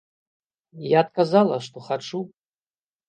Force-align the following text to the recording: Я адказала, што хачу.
Я 0.91 1.03
адказала, 1.05 1.55
што 1.67 1.77
хачу. 1.89 2.25